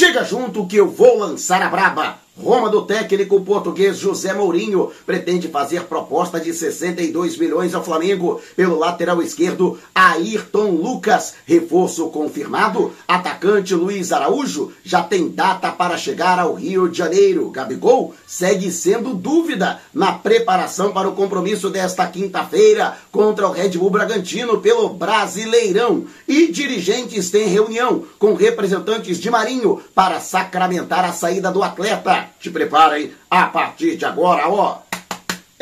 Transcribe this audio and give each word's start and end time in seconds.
Chega 0.00 0.24
junto 0.24 0.66
que 0.66 0.78
eu 0.78 0.88
vou 0.88 1.18
lançar 1.18 1.60
a 1.60 1.68
braba. 1.68 2.16
Roma 2.42 2.70
do 2.70 2.80
técnico 2.82 3.38
português 3.42 3.98
José 3.98 4.32
Mourinho 4.32 4.90
pretende 5.04 5.48
fazer 5.48 5.84
proposta 5.84 6.40
de 6.40 6.54
62 6.54 7.36
milhões 7.36 7.74
ao 7.74 7.84
Flamengo 7.84 8.40
pelo 8.56 8.78
lateral 8.78 9.20
esquerdo 9.20 9.78
Ayrton 9.94 10.70
Lucas. 10.70 11.34
Reforço 11.44 12.08
confirmado. 12.08 12.92
Atacante 13.06 13.74
Luiz 13.74 14.10
Araújo 14.10 14.72
já 14.82 15.02
tem 15.02 15.28
data 15.28 15.70
para 15.70 15.98
chegar 15.98 16.38
ao 16.38 16.54
Rio 16.54 16.88
de 16.88 16.96
Janeiro. 16.96 17.50
Gabigol 17.50 18.14
segue 18.26 18.72
sendo 18.72 19.12
dúvida 19.12 19.78
na 19.92 20.12
preparação 20.12 20.92
para 20.92 21.08
o 21.08 21.14
compromisso 21.14 21.68
desta 21.68 22.06
quinta-feira 22.06 22.96
contra 23.12 23.46
o 23.46 23.52
Red 23.52 23.70
Bull 23.70 23.90
Bragantino 23.90 24.62
pelo 24.62 24.88
Brasileirão. 24.88 26.06
E 26.26 26.50
dirigentes 26.50 27.30
têm 27.30 27.48
reunião 27.48 28.04
com 28.18 28.32
representantes 28.32 29.18
de 29.18 29.30
Marinho 29.30 29.82
para 29.94 30.20
sacramentar 30.20 31.04
a 31.04 31.12
saída 31.12 31.52
do 31.52 31.62
atleta. 31.62 32.29
Te 32.38 32.50
prepara 32.50 32.94
aí, 32.94 33.14
a 33.30 33.46
partir 33.46 33.96
de 33.96 34.04
agora, 34.04 34.48
ó. 34.48 34.78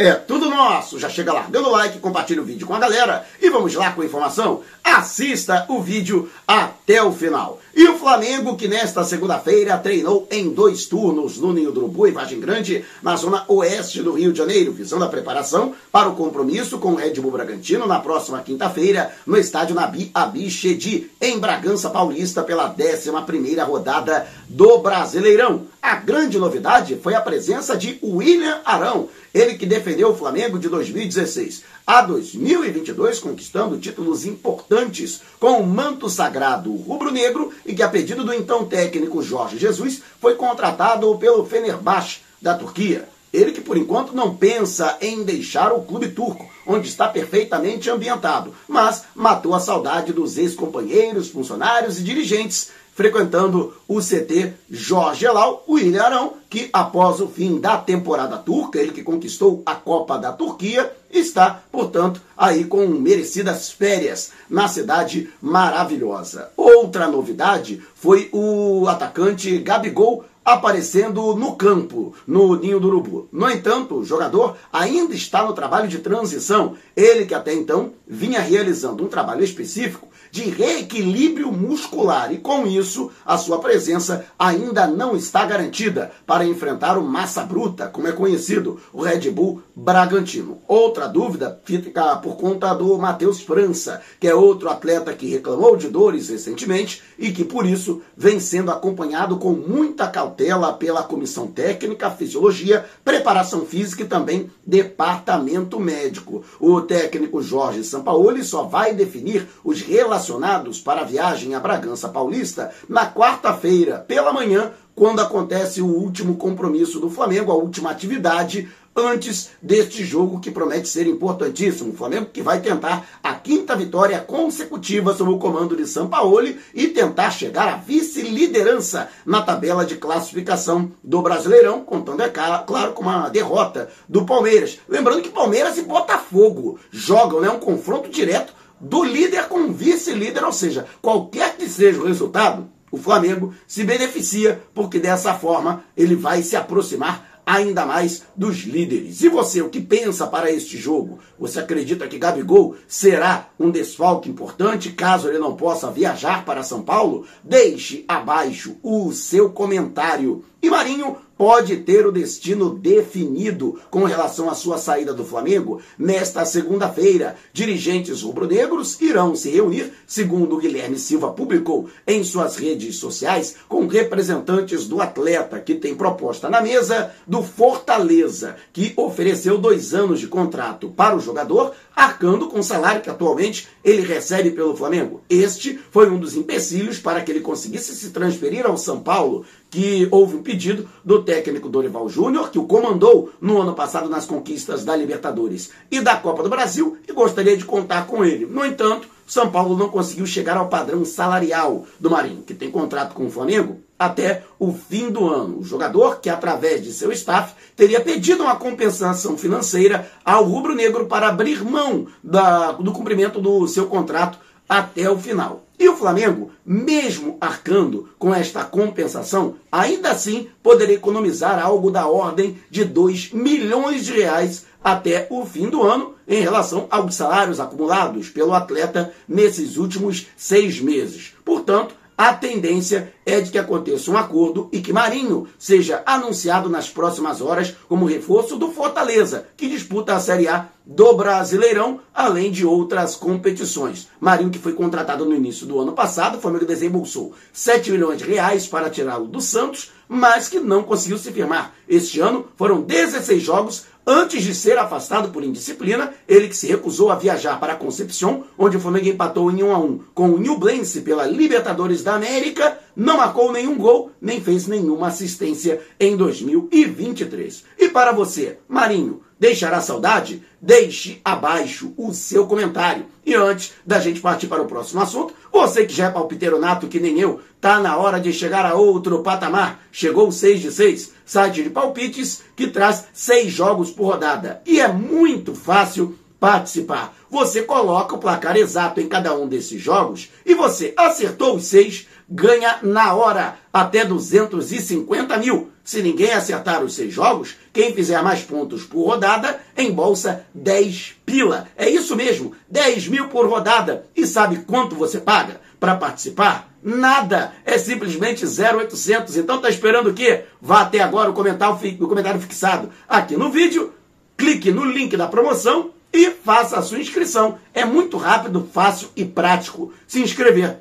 É 0.01 0.13
tudo 0.13 0.49
nosso. 0.49 0.97
Já 0.97 1.09
chega 1.09 1.33
largando 1.33 1.69
o 1.69 1.73
like, 1.73 1.99
compartilha 1.99 2.41
o 2.41 2.45
vídeo 2.45 2.69
com 2.69 2.73
a 2.73 2.79
galera 2.79 3.27
e 3.43 3.51
vamos 3.51 3.75
lá 3.75 3.91
com 3.91 4.01
a 4.01 4.05
informação. 4.05 4.63
Assista 4.85 5.67
o 5.69 5.83
vídeo 5.83 6.31
até 6.47 7.03
o 7.03 7.13
final. 7.13 7.59
E 7.75 7.85
o 7.89 7.99
Flamengo, 7.99 8.57
que 8.57 8.69
nesta 8.69 9.03
segunda-feira 9.03 9.77
treinou 9.77 10.29
em 10.31 10.51
dois 10.51 10.87
turnos 10.87 11.39
no 11.39 11.53
Ninho 11.53 11.73
do 11.73 11.81
Urubu, 11.81 12.07
em 12.07 12.13
Vargem 12.13 12.39
Grande, 12.39 12.85
na 13.03 13.17
zona 13.17 13.45
oeste 13.49 14.01
do 14.01 14.13
Rio 14.13 14.31
de 14.33 14.39
Janeiro, 14.39 14.73
visando 14.73 15.05
a 15.05 15.09
preparação 15.09 15.75
para 15.91 16.09
o 16.09 16.15
compromisso 16.15 16.79
com 16.79 16.93
o 16.93 16.95
Red 16.95 17.15
Bull 17.15 17.33
Bragantino 17.33 17.85
na 17.85 17.99
próxima 17.99 18.41
quinta-feira, 18.41 19.13
no 19.27 19.37
estádio 19.37 19.75
Nabi 19.75 20.13
Abichedi, 20.15 21.11
em 21.21 21.41
Bragança 21.41 21.91
Paulista, 21.91 22.45
pela 22.45 22.73
11 22.73 23.11
primeira 23.27 23.65
rodada 23.65 24.29
do 24.49 24.79
Brasileirão. 24.79 25.67
A 25.81 25.95
grande 25.95 26.39
novidade 26.39 26.97
foi 26.97 27.15
a 27.15 27.21
presença 27.21 27.77
de 27.77 27.99
William 28.03 28.61
Arão, 28.65 29.09
ele 29.33 29.55
que 29.55 29.65
defendeu 29.65 30.11
o 30.11 30.17
Flamengo 30.17 30.59
de 30.59 30.69
2016 30.69 31.63
a 31.87 32.03
2022, 32.03 33.21
conquistando 33.21 33.79
títulos 33.79 34.27
importantes 34.27 35.23
com 35.39 35.61
o 35.61 35.67
manto 35.67 36.09
sagrado 36.11 36.75
rubro-negro 36.75 37.53
e 37.65 37.75
que, 37.75 37.83
a 37.83 37.89
pedido 37.89 38.25
do 38.25 38.35
então 38.35 38.67
técnico 38.67 39.23
Jorge 39.23 39.57
Jesus, 39.57 40.03
foi 40.21 40.35
contratado 40.35 41.17
pelo 41.17 41.47
Fenerbahçe 41.47 42.19
da 42.43 42.55
Turquia. 42.55 43.09
Ele 43.33 43.53
que, 43.53 43.61
por 43.61 43.77
enquanto, 43.77 44.15
não 44.15 44.35
pensa 44.35 44.97
em 45.01 45.23
deixar 45.23 45.73
o 45.73 45.83
clube 45.83 46.09
turco, 46.09 46.49
onde 46.67 46.89
está 46.89 47.09
perfeitamente 47.09 47.91
ambientado, 47.91 48.55
mas 48.67 49.05
matou 49.15 49.55
a 49.55 49.61
saudade 49.61 50.13
dos 50.13 50.39
ex-companheiros, 50.39 51.29
funcionários 51.29 51.99
e 51.99 52.03
dirigentes 52.03 52.71
frequentando 52.99 53.75
o 53.87 54.01
CT 54.01 54.55
Jorge 54.69 55.25
Elal, 55.25 55.63
o 55.69 55.75
William 55.75 56.03
Arão, 56.03 56.33
que 56.51 56.69
após 56.73 57.21
o 57.21 57.29
fim 57.29 57.61
da 57.61 57.77
temporada 57.77 58.37
turca, 58.39 58.81
ele 58.81 58.91
que 58.91 59.05
conquistou 59.05 59.63
a 59.65 59.77
Copa 59.77 60.19
da 60.19 60.33
Turquia, 60.33 60.93
está, 61.09 61.63
portanto, 61.71 62.21
aí 62.37 62.65
com 62.65 62.85
merecidas 62.89 63.71
férias 63.71 64.33
na 64.51 64.67
cidade 64.67 65.31
maravilhosa. 65.41 66.51
Outra 66.57 67.07
novidade 67.07 67.81
foi 67.95 68.29
o 68.33 68.89
atacante 68.89 69.57
Gabigol 69.59 70.25
aparecendo 70.53 71.35
no 71.37 71.57
campo, 71.57 72.15
no 72.27 72.57
Ninho 72.57 72.81
do 72.81 72.89
Urubu. 72.89 73.29
No 73.31 73.51
entanto, 73.51 73.97
o 73.97 74.05
jogador 74.05 74.57
ainda 74.73 75.15
está 75.15 75.45
no 75.45 75.53
trabalho 75.53 75.89
de 75.89 75.99
transição, 75.99 76.75
ele 76.97 77.27
que 77.27 77.35
até 77.35 77.53
então 77.53 77.93
vinha 78.07 78.41
realizando 78.41 79.05
um 79.05 79.09
trabalho 79.09 79.45
específico 79.45 80.09
de 80.31 80.43
reequilíbrio 80.51 81.51
muscular 81.51 82.33
e 82.33 82.39
com 82.39 82.67
isso 82.67 83.11
a 83.25 83.37
sua 83.39 83.59
presença 83.59 84.27
ainda 84.39 84.87
não 84.87 85.17
está 85.17 85.45
garantida 85.45 86.13
para 86.27 86.45
enfrentar 86.45 86.99
o 86.99 87.05
massa 87.05 87.43
bruta, 87.45 87.87
como 87.89 88.09
é 88.09 88.13
conhecido, 88.13 88.81
o 88.93 89.03
Red 89.03 89.31
Bull 89.31 89.63
Bragantino. 89.75 90.59
Outra 90.67 91.07
dúvida 91.07 91.61
fica 91.65 92.17
por 92.17 92.37
conta 92.37 92.75
do 92.75 92.99
Matheus 92.99 93.41
França, 93.41 94.03
que 94.21 94.29
é 94.29 94.35
outro 94.35 94.69
atleta 94.69 95.15
que 95.15 95.29
reclamou 95.29 95.77
de 95.77 95.89
dores 95.89 96.29
recentemente 96.29 97.03
e 97.19 97.31
que 97.31 97.45
por 97.45 97.65
isso 97.65 98.03
vem 98.17 98.39
sendo 98.39 98.71
acompanhado 98.71 99.39
com 99.39 99.53
muita 99.53 100.09
cautela 100.09 100.38
cautela 100.39 100.73
pela 100.73 101.03
comissão 101.03 101.49
técnica, 101.49 102.11
fisiologia, 102.11 102.85
preparação 103.05 103.67
física 103.67 104.05
e 104.05 104.07
também 104.07 104.49
departamento 104.65 105.81
médico. 105.81 106.45
O 106.61 106.81
técnico 106.81 107.43
Jorge 107.43 107.83
Sampaoli 107.83 108.45
só 108.45 108.63
vai 108.63 108.95
definir 108.95 109.49
os 109.65 109.81
relacionados 109.81 110.81
para 110.81 111.01
a 111.01 111.05
viagem 111.05 111.57
a 111.57 111.61
Bragança 111.61 112.09
Paulista 112.09 112.71
na 112.89 113.13
quarta-feira, 113.13 113.99
pela 113.99 114.33
manhã, 114.33 114.71
quando 114.95 115.21
acontece 115.21 115.83
o 115.83 115.87
último 115.87 116.37
compromisso 116.37 117.01
do 117.01 117.11
Flamengo, 117.11 117.51
a 117.51 117.57
última 117.57 117.91
atividade 117.91 118.69
antes 118.95 119.51
deste 119.63 120.05
jogo 120.05 120.41
que 120.41 120.51
promete 120.51 120.89
ser 120.89 121.07
importantíssimo. 121.07 121.93
O 121.93 121.97
Flamengo 121.97 122.31
que 122.33 122.43
vai 122.43 122.61
tentar 122.61 123.07
a 123.23 123.35
quinta 123.35 123.77
vitória 123.77 124.21
consecutiva 124.21 125.15
sob 125.15 125.31
o 125.31 125.39
comando 125.39 125.77
de 125.77 125.87
Sampaoli 125.87 126.59
e 126.75 126.89
tentar 126.89 127.31
chegar 127.31 127.69
à 127.69 127.77
vice-liderança 127.77 129.09
na 129.25 129.43
tabela 129.43 129.85
de 129.85 129.97
classificação 129.97 130.93
do 131.03 131.23
Brasileirão, 131.23 131.83
contando, 131.83 132.23
é 132.23 132.29
claro, 132.29 132.93
com 132.93 133.03
uma 133.03 133.29
derrota 133.29 133.89
do 134.09 134.25
Palmeiras. 134.25 134.79
Lembrando 134.89 135.23
que 135.23 135.29
Palmeiras 135.29 135.79
e 135.79 135.83
Botafogo 135.83 136.79
jogam 136.91 137.41
né, 137.41 137.51
um 137.51 137.59
confronto 137.59 138.09
direto 138.09 138.53
do 138.81 139.03
líder 139.03 139.49
com 139.49 139.73
vice-líder, 139.73 140.45
ou 140.45 140.53
seja, 140.53 140.87
qualquer 141.03 141.57
que 141.57 141.69
seja 141.69 142.01
o 142.01 142.07
resultado, 142.07 142.69
o 142.91 142.97
Flamengo 142.97 143.55
se 143.67 143.85
beneficia, 143.85 144.63
porque 144.75 144.99
dessa 144.99 145.35
forma 145.35 145.85
ele 145.97 146.15
vai 146.15 146.43
se 146.43 146.57
aproximar 146.57 147.38
ainda 147.49 147.87
mais 147.87 148.25
dos 148.37 148.59
líderes. 148.59 149.23
E 149.23 149.29
você, 149.31 149.63
o 149.63 149.71
que 149.71 149.81
pensa 149.81 150.27
para 150.27 150.53
este 150.53 150.77
jogo? 150.77 151.19
Você 151.39 151.59
acredita 151.59 152.07
que 152.07 152.19
Gabigol 152.19 152.77
será 152.87 153.49
um 153.59 153.71
desfalque 153.71 154.29
importante 154.29 154.93
caso 154.93 155.29
ele 155.29 155.39
não 155.39 155.57
possa 155.57 155.91
viajar 155.91 156.45
para 156.45 156.63
São 156.63 156.83
Paulo? 156.83 157.25
Deixe 157.43 158.05
abaixo 158.07 158.77
o 158.83 159.13
seu 159.13 159.49
comentário. 159.49 160.45
E 160.63 160.69
Marinho 160.69 161.17
pode 161.39 161.77
ter 161.77 162.05
o 162.05 162.11
destino 162.11 162.75
definido 162.75 163.81
com 163.91 164.03
relação 164.03 164.51
à 164.51 164.55
sua 164.55 164.77
saída 164.77 165.15
do 165.15 165.25
Flamengo 165.25 165.81
nesta 165.97 166.45
segunda-feira. 166.45 167.37
Dirigentes 167.53 168.23
rubro-negros 168.23 169.01
irão 169.01 169.37
se 169.37 169.49
reunir, 169.49 169.93
segundo 170.05 170.59
Guilherme 170.59 170.99
Silva 170.99 171.31
publicou 171.31 171.89
em 172.05 172.25
suas 172.25 172.57
redes 172.57 172.97
sociais, 172.97 173.55
com 173.69 173.87
representantes 173.87 174.89
do 174.89 175.01
atleta 175.01 175.61
que 175.61 175.77
tem 175.77 175.95
proposta 175.95 176.51
na 176.51 176.61
mesa 176.61 177.13
do 177.25 177.43
Fortaleza, 177.43 178.57
que 178.73 178.93
ofereceu 178.97 179.59
dois 179.59 179.95
anos 179.95 180.19
de 180.19 180.27
contrato 180.27 180.89
para 180.91 181.17
o 181.17 181.21
jogador, 181.21 181.73
arcando 181.99 182.47
com 182.47 182.61
o 182.61 182.63
salário 182.63 183.03
que 183.03 183.11
atualmente 183.11 183.67
ele 183.83 184.03
recebe 184.03 184.53
pelo 184.53 184.77
Flamengo. 184.77 185.21
Este 185.29 185.81
foi 185.91 186.09
um 186.09 186.17
dos 186.17 186.37
empecilhos 186.37 187.01
para 187.01 187.21
que 187.23 187.33
ele 187.33 187.41
conseguisse 187.41 187.93
se 187.97 188.11
transferir 188.11 188.65
ao 188.65 188.79
São 188.79 189.01
Paulo, 189.01 189.45
que 189.69 190.07
houve 190.13 190.37
um 190.37 190.43
pedido 190.43 190.89
do 191.05 191.25
técnico 191.25 191.69
Dorival 191.69 192.09
Júnior, 192.09 192.53
que 192.53 192.59
o 192.59 192.67
comandou 192.67 193.33
no 193.41 193.61
ano 193.61 193.75
passado 193.75 194.09
nas 194.09 194.27
conquistas 194.27 194.85
da 194.85 194.95
Libertadores 194.95 195.73
e 195.91 196.01
da 196.01 196.17
Copa 196.17 196.45
do 196.45 196.49
Brasil, 196.49 196.97
e 197.09 197.13
gostaria 197.13 197.57
de 197.57 197.65
contar 197.65 198.07
com 198.07 198.25
ele. 198.25 198.47
No 198.47 198.65
entanto, 198.65 199.09
São 199.27 199.51
Paulo 199.51 199.77
não 199.77 199.89
conseguiu 199.89 200.25
chegar 200.25 200.57
ao 200.57 200.69
padrão 200.69 201.05
salarial 201.05 201.85
do 201.99 202.09
Marinho, 202.09 202.45
que 202.47 202.55
tem 202.55 202.71
contrato 202.71 203.13
com 203.13 203.27
o 203.27 203.31
Flamengo 203.31 203.81
até 203.99 204.45
o 204.59 204.73
fim 204.73 205.11
do 205.11 205.29
ano. 205.29 205.59
O 205.59 205.65
jogador, 205.65 206.21
que 206.21 206.31
através 206.31 206.83
de 206.83 206.93
seu 206.93 207.11
staff, 207.13 207.55
teria 207.75 208.01
pedido 208.01 208.45
uma 208.45 208.57
compensação 208.57 209.37
financeira 209.37 210.11
ao 210.25 210.45
rubro-negro 210.45 211.07
para 211.07 211.29
abrir 211.29 211.65
mão 211.65 212.07
da, 212.23 212.73
do 212.73 212.93
cumprimento 212.93 213.41
do 213.41 213.67
seu 213.67 213.87
contrato 213.87 214.39
até 214.69 215.11
o 215.11 215.19
final. 215.19 215.65
E 215.79 215.89
o 215.89 215.97
Flamengo, 215.97 216.51
mesmo 216.67 217.39
arcando 217.41 218.09
com 218.19 218.35
esta 218.35 218.65
compensação, 218.65 219.55
ainda 219.71 220.11
assim 220.11 220.49
poderia 220.63 220.97
economizar 220.97 221.65
algo 221.65 221.91
da 221.91 222.09
ordem 222.09 222.59
de 222.69 222.85
2 222.85 223.33
milhões 223.33 224.05
de 224.05 224.13
reais 224.13 224.67
até 224.83 225.27
o 225.31 225.47
fim 225.47 225.69
do 225.69 225.83
ano 225.83 226.15
em 226.27 226.41
relação 226.41 226.87
aos 226.91 227.15
salários 227.15 227.61
acumulados 227.61 228.29
pelo 228.29 228.55
atleta 228.55 229.13
nesses 229.27 229.77
últimos 229.77 230.27
seis 230.37 230.81
meses. 230.81 231.33
Portanto, 231.45 231.95
a 232.19 232.35
tendência 232.35 233.15
é 233.25 233.41
de 233.41 233.49
que 233.53 233.59
aconteça 233.59 234.11
um 234.11 234.17
acordo 234.17 234.69
e 234.73 234.81
que 234.81 234.93
Marinho 234.93 235.47
seja 235.57 236.03
anunciado 236.05 236.69
nas 236.69 236.91
próximas 236.91 237.41
horas 237.41 237.77
como 237.89 238.07
reforço 238.07 238.57
do 238.57 238.73
Fortaleza, 238.73 239.47
que 239.57 239.69
disputa 239.69 240.17
a 240.17 240.21
Série 240.21 240.49
A 240.49 240.69
do 240.89 241.13
Brasileirão, 241.13 242.01
além 242.15 242.51
de 242.51 242.65
outras 242.65 243.15
competições. 243.15 244.09
Marinho, 244.19 244.49
que 244.49 244.59
foi 244.59 244.73
contratado 244.73 245.27
no 245.27 245.35
início 245.35 245.67
do 245.67 245.79
ano 245.79 245.93
passado, 245.93 246.39
o 246.39 246.41
Flamengo 246.41 246.65
desembolsou 246.65 247.35
7 247.53 247.93
milhões 247.93 248.17
de 248.17 248.25
reais 248.25 248.67
para 248.67 248.89
tirá-lo 248.89 249.27
do 249.27 249.39
Santos, 249.39 249.93
mas 250.09 250.49
que 250.49 250.59
não 250.59 250.83
conseguiu 250.83 251.19
se 251.19 251.31
firmar. 251.31 251.75
Este 251.87 252.21
ano 252.21 252.47
foram 252.57 252.81
16 252.81 253.43
jogos 253.43 253.85
Antes 254.11 254.43
de 254.43 254.55
ser 254.55 254.79
afastado 254.79 255.29
por 255.29 255.45
indisciplina, 255.45 256.15
ele 256.27 256.49
que 256.49 256.57
se 256.57 256.67
recusou 256.67 257.11
a 257.11 257.15
viajar 257.15 257.61
para 257.61 257.77
Concepción, 257.77 258.45
onde 258.57 258.75
o 258.75 258.81
Flamengo 258.81 259.07
empatou 259.07 259.51
em 259.51 259.63
1 259.63 259.71
a 259.71 259.79
1 259.79 260.01
com 260.15 260.31
o 260.31 260.39
Newblense 260.39 261.03
pela 261.03 261.27
Libertadores 261.27 262.03
da 262.03 262.15
América, 262.15 262.79
não 262.97 263.19
marcou 263.19 263.53
nenhum 263.53 263.77
gol, 263.77 264.11
nem 264.19 264.41
fez 264.41 264.67
nenhuma 264.67 265.09
assistência 265.09 265.83
em 266.01 266.17
2023. 266.17 267.65
E 267.79 267.91
para 267.91 268.13
você, 268.13 268.59
Marinho, 268.67 269.21
deixará 269.39 269.81
saudade? 269.81 270.43
Deixe 270.61 271.21
abaixo 271.25 271.93
o 271.97 272.13
seu 272.13 272.47
comentário. 272.47 273.07
E 273.25 273.35
antes 273.35 273.73
da 273.87 274.01
gente 274.01 274.21
partir 274.21 274.47
para 274.47 274.63
o 274.63 274.67
próximo 274.67 275.01
assunto, 275.01 275.35
você 275.53 275.85
que 275.85 275.95
já 275.95 276.07
é 276.07 276.11
palpiteiro 276.11 276.59
nato 276.59 276.89
que 276.89 277.01
nem 277.01 277.19
eu, 277.19 277.41
tá 277.61 277.79
na 277.81 277.97
hora 277.97 278.21
de 278.21 278.33
chegar 278.33 278.65
a 278.65 278.75
outro 278.75 279.23
patamar. 279.23 279.81
Chegou 279.93 280.29
o 280.29 280.33
6 280.33 280.61
de 280.61 280.73
6, 280.73 281.13
site 281.25 281.63
de 281.63 281.71
palpites 281.71 282.43
que 282.57 282.69
traz 282.69 283.07
seis 283.13 283.53
jogos 283.53 283.91
por 283.91 284.07
rodada. 284.07 284.63
E 284.65 284.81
é 284.81 284.89
muito 284.89 285.55
fácil 285.55 286.19
participar. 286.41 287.15
Você 287.31 287.63
coloca 287.63 288.15
o 288.15 288.19
placar 288.19 288.57
exato 288.57 289.01
em 289.01 289.09
cada 289.09 289.35
um 289.35 289.47
desses 289.47 289.81
jogos 289.81 290.31
e 290.47 290.55
você 290.55 290.95
acertou 290.97 291.57
os 291.57 291.65
seis, 291.65 292.07
ganha 292.29 292.79
na 292.83 293.15
hora 293.15 293.59
até 293.73 294.05
250 294.05 295.37
mil. 295.37 295.68
Se 295.89 296.03
ninguém 296.03 296.33
acertar 296.33 296.85
os 296.85 296.95
seis 296.95 297.15
jogos, 297.15 297.57
quem 297.73 297.95
fizer 297.95 298.23
mais 298.23 298.43
pontos 298.43 298.85
por 298.85 299.07
rodada 299.07 299.59
embolsa 299.75 300.45
10 300.53 301.15
pila. 301.25 301.67
É 301.75 301.89
isso 301.89 302.15
mesmo, 302.15 302.53
10 302.69 303.09
mil 303.09 303.29
por 303.29 303.49
rodada. 303.49 304.05
E 304.15 304.27
sabe 304.27 304.57
quanto 304.67 304.95
você 304.95 305.19
paga 305.19 305.59
para 305.81 305.97
participar? 305.97 306.71
Nada. 306.83 307.55
É 307.65 307.79
simplesmente 307.79 308.47
0,800. 308.47 309.39
Então 309.39 309.63
tá 309.63 309.71
esperando 309.71 310.11
o 310.11 310.13
quê? 310.13 310.45
Vá 310.61 310.83
até 310.83 311.01
agora 311.01 311.31
o 311.31 311.33
comentário, 311.33 311.75
o 311.75 312.07
comentário 312.07 312.39
fixado 312.39 312.91
aqui 313.09 313.35
no 313.35 313.51
vídeo, 313.51 313.95
clique 314.37 314.71
no 314.71 314.85
link 314.85 315.17
da 315.17 315.27
promoção 315.27 315.93
e 316.13 316.31
faça 316.31 316.79
a 316.79 316.83
sua 316.83 317.01
inscrição. 317.01 317.59
É 317.73 317.87
muito 317.87 318.19
rápido, 318.19 318.69
fácil 318.75 319.09
e 319.17 319.25
prático 319.25 319.91
se 320.07 320.21
inscrever. 320.21 320.81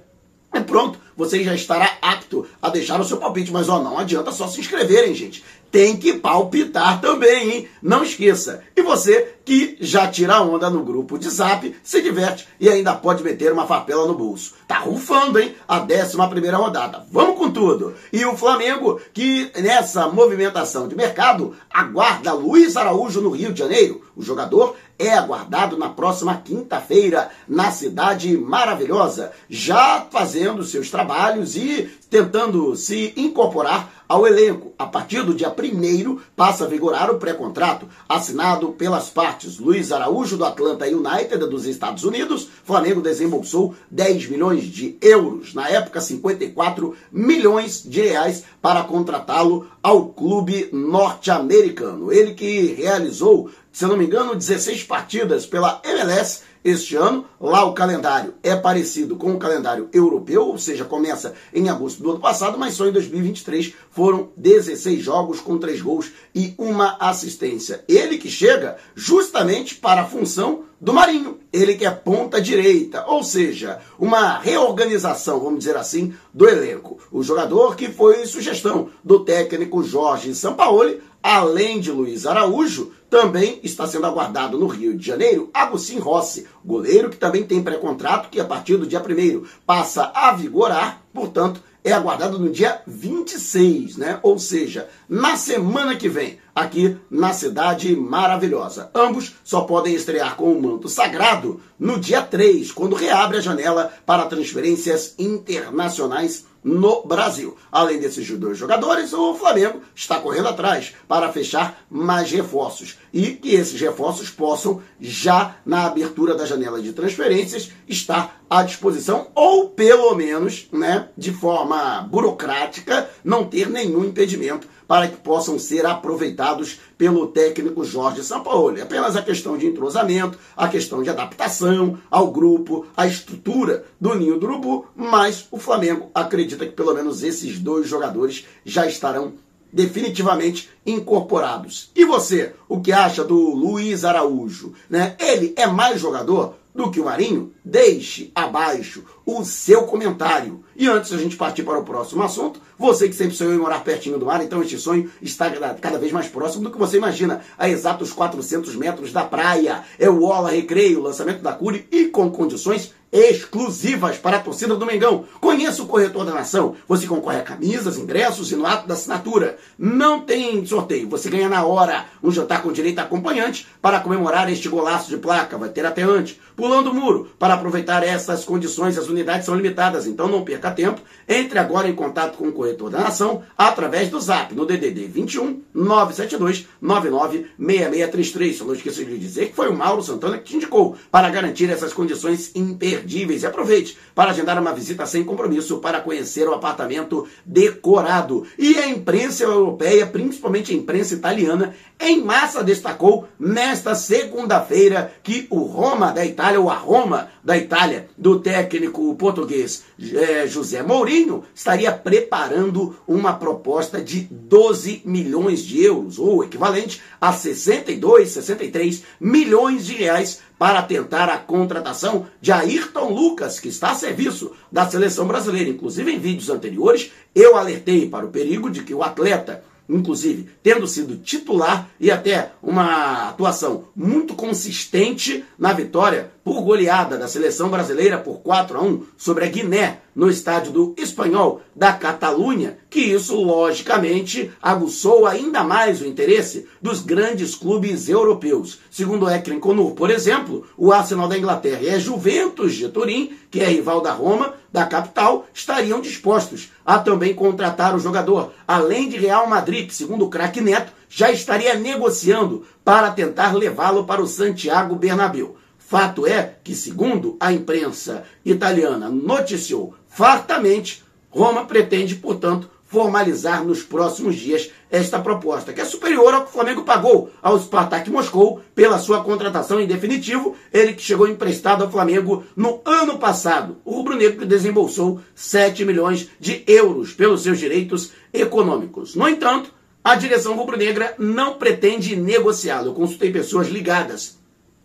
É 0.52 0.60
pronto, 0.60 1.00
você 1.18 1.44
já 1.44 1.56
estará 1.56 1.98
apto 2.02 2.48
a 2.62 2.70
deixar 2.70 3.02
o 3.02 3.04
seu 3.04 3.18
palpite. 3.18 3.52
Mas 3.52 3.68
ó, 3.68 3.82
não 3.82 3.98
adianta 3.98 4.32
só 4.32 4.48
se 4.48 4.60
inscreverem, 4.60 5.16
gente. 5.16 5.44
Tem 5.70 5.98
que 5.98 6.14
palpitar 6.14 7.02
também, 7.02 7.52
hein? 7.52 7.68
Não 7.82 8.04
esqueça. 8.04 8.64
E 8.76 8.82
você 8.82 9.34
que 9.44 9.78
já 9.82 10.08
tira 10.08 10.42
onda 10.42 10.70
no 10.70 10.84
grupo 10.84 11.18
de 11.18 11.30
zap, 11.30 11.76
se 11.84 12.02
diverte 12.02 12.48
e 12.60 12.70
ainda 12.70 12.94
pode 12.94 13.24
meter 13.24 13.52
uma 13.52 13.66
papela 13.66 14.06
no 14.06 14.14
bolso. 14.14 14.54
Tá 14.68 14.78
rufando, 14.80 15.40
hein? 15.40 15.56
A 15.68 15.82
11 15.82 16.30
primeira 16.30 16.58
rodada. 16.58 17.06
Vamos 17.12 17.38
com 17.38 17.52
tudo. 17.52 17.96
E 18.14 18.26
o 18.26 18.38
Flamengo, 18.38 19.00
que 19.14 19.52
nessa 19.58 20.08
movimentação 20.08 20.88
de 20.88 20.96
mercado, 20.96 21.56
aguarda 21.70 22.34
Luiz 22.34 22.78
Araújo 22.78 23.22
no 23.22 23.30
Rio 23.32 23.52
de 23.52 23.60
Janeiro. 23.60 24.02
O 24.16 24.22
jogador 24.22 24.76
é 25.00 25.14
aguardado 25.14 25.78
na 25.78 25.90
próxima 25.90 26.36
quinta-feira 26.44 27.30
na 27.48 27.72
cidade 27.72 28.36
maravilhosa, 28.38 29.32
já 29.50 30.06
fazendo 30.10 30.64
seus 30.64 30.90
trabalhos 30.90 31.07
e 31.56 31.90
tentando 32.10 32.76
se 32.76 33.14
incorporar 33.16 33.92
ao 34.08 34.26
elenco. 34.26 34.74
A 34.80 34.86
partir 34.86 35.24
do 35.24 35.34
dia 35.34 35.50
1 35.50 36.20
passa 36.36 36.66
a 36.66 36.68
vigorar 36.68 37.12
o 37.12 37.18
pré-contrato 37.18 37.88
assinado 38.08 38.70
pelas 38.70 39.10
partes. 39.10 39.60
Luiz 39.60 39.92
Araújo 39.92 40.38
do 40.38 40.46
Atlanta 40.46 40.86
United 40.86 41.38
dos 41.50 41.66
Estados 41.66 42.04
Unidos, 42.04 42.48
Flamengo 42.64 43.02
desembolsou 43.02 43.76
10 43.92 44.30
milhões 44.30 44.64
de 44.64 44.98
euros, 45.02 45.54
na 45.54 45.68
época 45.70 46.00
54 46.00 46.96
milhões 47.12 47.84
de 47.84 48.02
reais 48.02 48.44
para 48.62 48.84
contratá-lo 48.84 49.68
ao 49.84 50.08
clube 50.10 50.70
norte-americano. 50.72 52.12
Ele 52.12 52.34
que 52.34 52.74
realizou, 52.74 53.50
se 53.72 53.86
não 53.86 53.98
me 53.98 54.06
engano, 54.06 54.36
16 54.36 54.84
partidas 54.84 55.46
pela 55.46 55.82
MLS 55.84 56.47
este 56.64 56.96
ano. 56.96 57.26
Lá 57.40 57.64
o 57.64 57.74
calendário 57.74 58.34
é 58.44 58.56
parecido 58.56 59.16
com 59.16 59.32
o 59.32 59.40
calendário 59.40 59.90
europeu, 59.94 60.48
ou 60.48 60.58
seja, 60.58 60.86
começa 60.86 61.34
em 61.54 61.70
agosto 61.70 62.02
do 62.02 62.12
ano 62.12 62.20
passado, 62.20 62.58
mas 62.58 62.74
só 62.74 62.88
em 62.88 62.92
2023 62.92 63.74
foram 63.90 64.30
16 64.36 65.02
jogos 65.04 65.40
com 65.40 65.58
3 65.58 65.82
gols 65.82 66.12
e 66.34 66.54
uma 66.58 66.98
assistência. 67.00 67.84
Ele 67.88 68.18
que 68.18 68.30
chega 68.30 68.78
justamente 68.96 69.76
para 69.76 70.02
a 70.02 70.06
função 70.06 70.64
do 70.80 70.94
Marinho, 70.94 71.40
ele 71.52 71.76
que 71.76 71.86
é 71.86 71.90
ponta 71.90 72.40
direita, 72.40 73.04
ou 73.08 73.24
seja, 73.24 73.80
uma 73.98 74.38
reorganização, 74.38 75.40
vamos 75.40 75.60
dizer 75.60 75.76
assim, 75.76 76.14
do 76.32 76.48
elenco. 76.48 77.00
O 77.12 77.24
jogador 77.24 77.76
que 77.76 77.88
foi 77.88 78.26
sugestão 78.28 78.90
do 79.04 79.22
técnico 79.26 79.84
Jorge 79.84 80.36
Sampaoli, 80.36 81.02
além 81.36 81.82
de 81.82 81.92
Luiz 81.92 82.26
Araújo, 82.26 82.94
também 83.10 83.60
está 83.62 83.86
sendo 83.86 84.06
aguardado 84.06 84.58
no 84.58 84.68
Rio 84.68 84.98
de 84.98 85.06
Janeiro 85.06 85.50
Agostinho 85.54 86.02
Rossi, 86.02 86.48
goleiro 86.64 87.10
que 87.10 87.18
também 87.18 87.44
tem 87.44 87.62
pré-contrato 87.62 88.30
que 88.30 88.40
a 88.40 88.46
partir 88.46 88.78
do 88.78 88.88
dia 88.88 89.02
1 89.02 89.44
passa 89.66 90.10
a 90.16 90.32
vigorar, 90.32 91.02
portanto, 91.14 91.62
é 91.84 91.92
aguardado 91.92 92.40
no 92.40 92.50
dia 92.50 92.82
26, 92.88 93.98
né? 93.98 94.20
Ou 94.24 94.40
seja, 94.40 94.90
na 95.08 95.36
semana 95.36 95.96
que 95.96 96.10
vem, 96.10 96.38
aqui 96.56 96.98
na 97.10 97.34
cidade 97.34 97.96
maravilhosa. 97.96 98.90
Ambos 98.94 99.36
só 99.44 99.62
podem 99.62 99.96
estrear 99.96 100.36
com 100.36 100.52
o 100.52 100.62
manto 100.62 100.90
sagrado 100.90 101.62
no 101.78 102.00
dia 102.00 102.22
3, 102.22 102.72
quando 102.72 102.96
reabre 102.96 103.38
a 103.38 103.42
janela 103.42 103.92
para 104.06 104.26
transferências 104.26 105.14
internacionais 105.18 106.46
no 106.68 107.04
Brasil. 107.04 107.58
Além 107.72 108.00
desses 108.00 108.30
dois 108.38 108.58
jogadores, 108.58 109.14
o 109.14 109.34
Flamengo 109.36 109.82
está 109.96 110.20
correndo 110.20 110.50
atrás 110.50 110.94
para 111.08 111.32
fechar 111.32 111.86
mais 111.90 112.30
reforços 112.30 112.98
e 113.18 113.34
que 113.34 113.56
esses 113.56 113.82
reforços 113.82 114.30
possam, 114.30 114.80
já 115.02 115.56
na 115.66 115.88
abertura 115.88 116.36
da 116.36 116.46
janela 116.46 116.80
de 116.80 116.94
transferências, 116.94 117.72
estar 117.88 118.44
à 118.48 118.62
disposição 118.62 119.30
ou, 119.34 119.72
pelo 119.72 120.14
menos, 120.14 120.68
né, 120.72 121.10
de 121.18 121.34
forma 121.34 122.04
burocrática, 122.04 123.10
não 123.24 123.44
ter 123.44 123.72
nenhum 123.72 124.06
impedimento 124.06 124.68
para 124.88 125.08
que 125.08 125.18
possam 125.18 125.58
ser 125.58 125.84
aproveitados 125.84 126.80
pelo 126.96 127.26
técnico 127.26 127.84
Jorge 127.84 128.24
Sampaoli. 128.24 128.82
Apenas 128.82 129.16
a 129.16 129.24
questão 129.24 129.58
de 129.58 129.66
entrosamento, 129.66 130.38
a 130.56 130.68
questão 130.68 131.02
de 131.02 131.10
adaptação 131.10 131.98
ao 132.12 132.32
grupo, 132.32 132.86
a 132.96 133.08
estrutura 133.08 133.84
do 134.00 134.14
Ninho 134.14 134.40
do 134.40 134.46
Urubu, 134.46 134.86
mas 134.96 135.48
o 135.50 135.58
Flamengo 135.58 136.12
acredita 136.14 136.68
que 136.68 136.72
pelo 136.72 136.94
menos 136.94 137.24
esses 137.24 137.58
dois 137.58 137.90
jogadores 137.90 138.46
já 138.64 138.86
estarão 138.86 139.34
definitivamente 139.72 140.70
incorporados. 140.86 141.92
E 141.96 142.06
você, 142.06 142.54
o 142.68 142.80
que 142.80 142.92
acha 142.92 143.24
do 143.24 143.36
Luiz 143.36 144.06
Araújo? 144.06 144.74
Né? 144.90 145.16
Ele 145.20 145.54
é 145.56 145.68
mais 145.68 146.00
jogador 146.00 146.56
do 146.78 146.92
que 146.92 147.00
o 147.00 147.06
Marinho? 147.06 147.52
Deixe 147.66 148.32
abaixo 148.36 149.04
o 149.26 149.44
seu 149.44 149.84
comentário. 149.84 150.64
E 150.76 150.88
antes 150.88 151.10
da 151.10 151.18
gente 151.18 151.36
partir 151.36 151.64
para 151.64 151.80
o 151.80 151.84
próximo 151.84 152.22
assunto, 152.22 152.62
você 152.78 153.10
que 153.10 153.16
sempre 153.16 153.36
sonhou 153.36 153.56
em 153.56 153.58
morar 153.58 153.84
pertinho 153.84 154.20
do 154.20 154.28
mar, 154.28 154.44
então 154.44 154.62
este 154.62 154.78
sonho 154.78 155.12
está 155.20 155.50
cada 155.82 155.98
vez 155.98 156.12
mais 156.12 156.28
próximo 156.28 156.66
do 156.66 156.72
que 156.72 156.78
você 156.78 156.98
imagina, 156.98 157.42
a 157.58 157.68
exatos 157.68 158.14
400 158.14 158.76
metros 158.76 159.12
da 159.12 159.24
praia. 159.24 159.84
É 159.98 160.08
o 160.08 160.24
Ola 160.24 160.52
Recreio, 160.52 161.02
lançamento 161.02 161.42
da 161.42 161.52
Cure 161.52 161.88
e 161.92 162.06
com 162.06 162.30
condições 162.30 162.94
exclusivas 163.12 164.18
para 164.18 164.38
a 164.38 164.40
torcida 164.40 164.76
do 164.76 164.86
Mengão. 164.86 165.26
Conheça 165.40 165.82
o 165.82 165.88
corretor 165.88 166.26
da 166.26 166.34
nação. 166.34 166.76
Você 166.88 167.08
concorre 167.08 167.38
a 167.38 167.44
camisas, 167.44 167.98
ingressos 167.98 168.52
e 168.52 168.56
no 168.56 168.66
ato 168.66 168.88
da 168.88 168.94
assinatura. 168.94 169.58
Não 169.78 170.22
tem 170.22 170.66
sorteio, 170.66 171.10
você 171.10 171.30
ganha 171.30 171.50
na 171.50 171.66
hora 171.66 172.06
um 172.22 172.32
jantar 172.32 172.62
com 172.62 172.72
direito 172.72 173.00
a 173.00 173.04
acompanhante 173.04 173.68
para 173.82 174.00
comemorar 174.00 174.52
este 174.52 174.68
golaço 174.68 175.10
de 175.10 175.18
placa. 175.18 175.58
Vai 175.58 175.70
ter 175.70 175.86
até 175.86 176.04
antes. 176.04 176.40
Pulando 176.56 176.90
o 176.90 176.94
muro 176.94 177.30
para 177.38 177.54
aproveitar 177.54 178.04
essas 178.04 178.44
condições, 178.44 178.98
as 178.98 179.08
unidades 179.08 179.46
são 179.46 179.56
limitadas, 179.56 180.08
então 180.08 180.28
não 180.28 180.44
perca 180.44 180.72
tempo. 180.72 181.02
Entre 181.28 181.60
agora 181.60 181.88
em 181.88 181.94
contato 181.94 182.38
com 182.38 182.48
o 182.48 182.52
corretor 182.52 182.90
da 182.90 183.00
nação 183.00 183.44
através 183.58 184.10
do 184.10 184.20
zap 184.20 184.56
no 184.56 184.66
DDD 184.66 185.08
21 185.08 185.62
972 185.74 186.68
99 186.82 187.46
6633. 187.60 188.58
Só 188.58 188.66
não 188.66 188.74
esqueça 188.74 189.06
de 189.06 189.18
dizer 189.18 189.50
que 189.50 189.56
foi 189.56 189.70
o 189.70 189.76
Mauro 189.76 190.02
Santana 190.02 190.40
que 190.40 190.46
te 190.46 190.56
indicou 190.56 190.96
para 191.12 191.30
garantir 191.30 191.70
essas 191.70 191.94
condições 191.94 192.52
imperdíveis 192.56 192.97
imperdíveis. 192.98 193.44
E 193.44 193.46
aproveite 193.46 193.98
para 194.14 194.32
agendar 194.32 194.60
uma 194.60 194.74
visita 194.74 195.06
sem 195.06 195.24
compromisso 195.24 195.78
para 195.78 196.02
conhecer 196.02 196.48
o 196.48 196.54
apartamento 196.54 197.28
decorado. 197.46 198.46
E 198.58 198.78
a 198.78 198.88
imprensa 198.88 199.44
europeia, 199.44 200.06
principalmente 200.06 200.72
a 200.72 200.76
imprensa 200.76 201.14
italiana, 201.14 201.76
em 202.00 202.24
massa 202.24 202.64
destacou 202.64 203.28
nesta 203.40 203.96
segunda-feira 203.96 205.12
que 205.24 205.48
o 205.50 205.62
Roma 205.62 206.12
da 206.12 206.26
Itália, 206.26 206.60
ou 206.60 206.70
a 206.70 206.76
Roma 206.76 207.30
da 207.44 207.58
Itália, 207.58 208.08
do 208.18 208.40
técnico 208.40 209.16
português 209.16 209.84
é, 210.14 210.46
José 210.48 210.84
Mourinho, 210.84 211.44
estaria 211.56 211.92
preparando 211.92 212.96
uma 213.08 213.34
proposta 213.34 214.02
de 214.02 214.28
12 214.30 215.02
milhões 215.06 215.62
de 215.62 215.84
euros, 215.84 216.20
ou 216.20 216.44
equivalente 216.44 217.02
a 217.20 217.34
62, 217.34 218.30
63 218.30 219.04
milhões 219.20 219.86
de 219.86 219.94
reais 219.94 220.42
para 220.58 220.82
tentar 220.82 221.30
a 221.30 221.38
contratação 221.38 222.28
de 222.42 222.52
Ayrton 222.52 223.10
Lucas, 223.10 223.60
que 223.60 223.70
está 223.70 223.92
a 223.92 223.96
serviço 223.96 224.52
da 224.72 224.90
seleção 224.90 225.28
brasileira. 225.28 225.70
Inclusive, 225.70 226.12
em 226.12 226.20
vídeos 226.20 226.50
anteriores, 226.50 227.12
eu 227.36 227.56
alertei 227.56 228.10
para 228.10 228.26
o 228.26 228.30
perigo 228.30 228.70
de 228.70 228.84
que 228.84 228.94
o 228.94 229.04
atleta 229.04 229.64
inclusive 229.90 230.50
tendo 230.62 230.88
sido 230.88 231.18
titular 231.18 231.90
e 232.00 232.12
até 232.12 232.52
uma 232.62 233.30
atuação 233.30 233.86
muito 233.96 234.36
consistente 234.36 235.46
na 235.58 235.72
vitória 235.74 236.32
por 236.44 236.62
goleada 236.62 237.18
da 237.18 237.28
seleção 237.28 237.70
brasileira 237.70 238.18
por 238.18 238.40
4 238.40 238.78
a 238.78 238.82
1 238.82 239.04
sobre 239.18 239.46
a 239.46 239.48
Guiné 239.48 240.02
no 240.18 240.32
estádio 240.32 240.72
do 240.72 240.96
Espanhol 240.98 241.62
da 241.76 241.94
Catalunha, 241.94 242.80
que 242.90 243.00
isso 243.00 243.40
logicamente 243.40 244.52
aguçou 244.60 245.28
ainda 245.28 245.64
mais 245.64 246.02
o 246.02 246.08
interesse 246.08 246.68
dos 246.82 247.04
grandes 247.04 247.54
clubes 247.54 248.10
europeus. 248.10 248.80
Segundo 248.90 249.30
Ekren 249.30 249.60
Conur, 249.60 249.92
por 249.92 250.10
exemplo, 250.10 250.66
o 250.76 250.92
Arsenal 250.92 251.28
da 251.28 251.38
Inglaterra 251.38 251.82
e 251.84 251.90
a 251.92 252.00
Juventus 252.00 252.74
de 252.74 252.90
Turim, 252.90 253.38
que 253.52 253.60
é 253.60 253.66
rival 253.66 254.02
da 254.02 254.12
Roma, 254.12 254.56
da 254.74 254.88
capital, 254.88 255.46
estariam 255.54 256.02
dispostos 256.02 256.72
a 256.84 256.98
também 256.98 257.36
contratar 257.36 257.96
o 257.96 258.00
jogador, 258.00 258.54
além 258.68 259.10
de 259.10 259.18
Real 259.18 259.48
Madrid, 259.48 259.88
que 259.88 259.94
segundo 259.94 260.26
o 260.26 260.30
craque 260.30 260.62
Neto, 260.62 260.92
já 261.08 261.30
estaria 261.30 261.76
negociando 261.76 262.66
para 262.84 263.12
tentar 263.12 263.54
levá-lo 263.56 264.04
para 264.06 264.22
o 264.22 264.28
Santiago 264.28 264.96
Bernabéu. 264.96 265.58
Fato 265.90 266.28
é 266.28 266.58
que, 266.66 266.76
segundo 266.76 267.38
a 267.40 267.54
imprensa 267.54 268.26
italiana 268.44 269.10
noticiou 269.10 269.94
fartamente, 270.18 271.04
Roma 271.30 271.66
pretende, 271.66 272.16
portanto, 272.16 272.68
formalizar 272.86 273.64
nos 273.64 273.84
próximos 273.84 274.36
dias 274.36 274.72
esta 274.90 275.20
proposta, 275.20 275.72
que 275.72 275.80
é 275.80 275.86
superior 275.86 276.34
ao 276.34 276.42
que 276.42 276.50
o 276.50 276.54
Flamengo 276.54 276.84
pagou 276.84 277.30
ao 277.40 277.60
Spartak 277.60 278.10
Moscou 278.10 278.60
pela 278.74 278.98
sua 278.98 279.24
contratação 279.24 279.80
em 279.80 279.86
definitivo, 279.86 280.56
ele 280.74 280.94
que 280.94 281.04
chegou 281.04 281.28
emprestado 281.28 281.84
ao 281.84 281.92
Flamengo 281.92 282.44
no 282.56 282.82
ano 282.84 283.20
passado. 283.20 283.78
O 283.86 283.92
rubro-negro 283.92 284.44
desembolsou 284.44 285.22
7 285.36 285.86
milhões 285.86 286.30
de 286.40 286.64
euros 286.66 287.14
pelos 287.14 287.44
seus 287.44 287.60
direitos 287.60 288.12
econômicos. 288.34 289.14
No 289.14 289.30
entanto, 289.30 289.72
a 290.04 290.16
direção 290.16 290.56
rubro-negra 290.56 291.14
não 291.20 291.60
pretende 291.60 292.16
negociá-lo. 292.16 292.88
Eu 292.88 292.94
consultei 292.96 293.32
pessoas 293.32 293.68
ligadas 293.68 294.37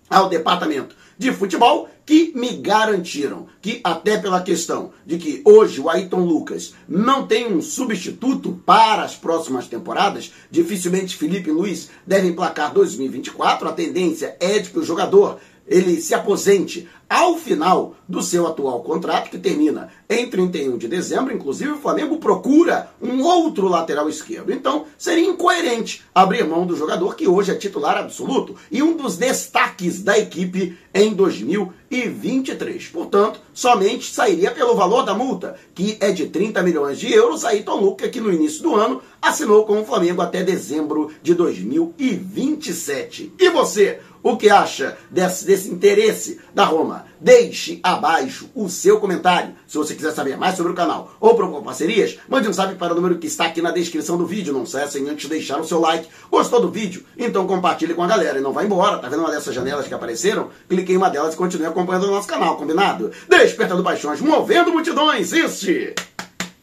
ao 0.08 0.28
departamento 0.28 0.94
de 1.18 1.32
futebol 1.32 1.88
que 2.04 2.32
me 2.34 2.56
garantiram 2.56 3.46
que, 3.60 3.80
até 3.84 4.18
pela 4.18 4.42
questão 4.42 4.90
de 5.06 5.18
que 5.18 5.40
hoje 5.44 5.80
o 5.80 5.88
Ayrton 5.88 6.24
Lucas 6.24 6.74
não 6.88 7.26
tem 7.26 7.46
um 7.46 7.62
substituto 7.62 8.60
para 8.66 9.04
as 9.04 9.14
próximas 9.14 9.68
temporadas, 9.68 10.32
dificilmente 10.50 11.16
Felipe 11.16 11.50
Luiz 11.50 11.90
deve 12.06 12.26
emplacar 12.26 12.72
2024. 12.72 13.68
A 13.68 13.72
tendência 13.72 14.36
é 14.40 14.58
de 14.58 14.70
que 14.70 14.78
o 14.78 14.84
jogador 14.84 15.38
ele 15.66 16.00
se 16.00 16.14
aposente 16.14 16.88
ao 17.12 17.36
final 17.36 17.94
do 18.08 18.22
seu 18.22 18.46
atual 18.46 18.82
contrato, 18.82 19.28
que 19.28 19.36
termina 19.36 19.90
em 20.08 20.30
31 20.30 20.78
de 20.78 20.88
dezembro. 20.88 21.34
Inclusive, 21.34 21.72
o 21.72 21.78
Flamengo 21.78 22.16
procura 22.16 22.88
um 23.02 23.22
outro 23.22 23.68
lateral 23.68 24.08
esquerdo. 24.08 24.50
Então, 24.50 24.86
seria 24.96 25.28
incoerente 25.28 26.02
abrir 26.14 26.46
mão 26.46 26.66
do 26.66 26.74
jogador 26.74 27.14
que 27.14 27.28
hoje 27.28 27.50
é 27.50 27.54
titular 27.54 27.98
absoluto 27.98 28.56
e 28.70 28.82
um 28.82 28.96
dos 28.96 29.18
destaques 29.18 30.02
da 30.02 30.18
equipe 30.18 30.78
em 30.94 31.12
2023. 31.12 32.88
Portanto, 32.88 33.40
somente 33.52 34.10
sairia 34.10 34.50
pelo 34.50 34.74
valor 34.74 35.04
da 35.04 35.14
multa, 35.14 35.56
que 35.74 35.98
é 36.00 36.12
de 36.12 36.28
30 36.28 36.62
milhões 36.62 36.98
de 36.98 37.12
euros. 37.12 37.44
Ayrton 37.44 37.76
Lucas, 37.76 38.10
que 38.10 38.20
no 38.20 38.32
início 38.32 38.62
do 38.62 38.74
ano 38.74 39.02
assinou 39.20 39.66
com 39.66 39.80
o 39.80 39.84
Flamengo 39.84 40.22
até 40.22 40.42
dezembro 40.42 41.10
de 41.22 41.34
2027. 41.34 43.34
E 43.38 43.50
você? 43.50 44.00
O 44.22 44.36
que 44.36 44.48
acha 44.48 44.96
desse, 45.10 45.44
desse 45.44 45.70
interesse 45.70 46.40
da 46.54 46.64
Roma. 46.64 47.06
Deixe 47.20 47.80
abaixo 47.82 48.50
o 48.54 48.68
seu 48.68 48.98
comentário. 48.98 49.54
Se 49.66 49.76
você 49.76 49.94
quiser 49.94 50.12
saber 50.12 50.36
mais 50.36 50.56
sobre 50.56 50.72
o 50.72 50.74
canal 50.74 51.14
ou 51.20 51.34
propor 51.34 51.62
parcerias, 51.62 52.18
mande 52.28 52.48
um 52.48 52.52
zap 52.52 52.74
para 52.74 52.92
o 52.92 52.96
número 52.96 53.18
que 53.18 53.26
está 53.26 53.46
aqui 53.46 53.62
na 53.62 53.70
descrição 53.70 54.16
do 54.16 54.26
vídeo. 54.26 54.52
Não 54.52 54.66
saia 54.66 54.88
sem 54.88 55.08
antes 55.08 55.28
deixar 55.28 55.60
o 55.60 55.64
seu 55.64 55.80
like. 55.80 56.08
Gostou 56.30 56.60
do 56.60 56.70
vídeo? 56.70 57.04
Então 57.16 57.46
compartilhe 57.46 57.94
com 57.94 58.02
a 58.02 58.08
galera 58.08 58.38
e 58.38 58.42
não 58.42 58.52
vá 58.52 58.64
embora. 58.64 58.98
Tá 58.98 59.08
vendo 59.08 59.20
uma 59.20 59.30
dessas 59.30 59.54
janelas 59.54 59.86
que 59.86 59.94
apareceram? 59.94 60.50
Clique 60.68 60.92
em 60.92 60.96
uma 60.96 61.10
delas 61.10 61.34
e 61.34 61.36
continue 61.36 61.66
acompanhando 61.66 62.04
o 62.04 62.10
nosso 62.10 62.28
canal, 62.28 62.56
combinado? 62.56 63.10
Despertando 63.28 63.82
paixões, 63.82 64.20
movendo 64.20 64.72
multidões. 64.72 65.32
Este 65.32 65.94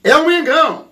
é 0.03 0.15
o 0.15 0.25
Mengão! 0.25 0.87